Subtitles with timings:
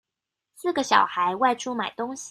[0.55, 2.19] 四個小孩外出買東西